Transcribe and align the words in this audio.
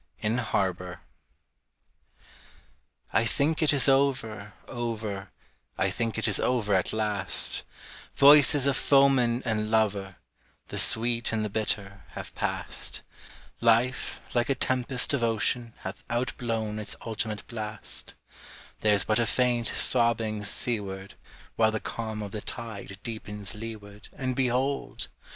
IN 0.19 0.39
HARBOR. 0.39 1.01
I 3.13 3.23
think 3.23 3.61
it 3.61 3.71
is 3.71 3.87
over, 3.87 4.53
over, 4.67 5.29
I 5.77 5.91
think 5.91 6.17
it 6.17 6.27
is 6.27 6.39
over 6.39 6.73
at 6.73 6.91
last: 6.91 7.61
Voices 8.15 8.65
of 8.65 8.75
foemen 8.75 9.43
and 9.45 9.69
lover, 9.69 10.15
The 10.69 10.79
sweet 10.79 11.31
and 11.31 11.45
the 11.45 11.51
bitter, 11.51 12.01
have 12.13 12.33
passed: 12.33 13.03
Life, 13.59 14.19
like 14.33 14.49
a 14.49 14.55
tempest 14.55 15.13
of 15.13 15.23
ocean 15.23 15.75
Hath 15.81 16.03
outblown 16.09 16.79
its 16.79 16.95
ultimate 17.05 17.45
blast: 17.45 18.15
There's 18.79 19.03
but 19.05 19.19
a 19.19 19.27
faint 19.27 19.67
sobbing 19.67 20.43
seaward 20.45 21.13
While 21.57 21.71
the 21.73 21.79
calm 21.79 22.23
of 22.23 22.31
the 22.31 22.41
tide 22.41 22.97
deepens 23.03 23.53
leeward, 23.53 24.09
And 24.17 24.35
behold! 24.35 25.09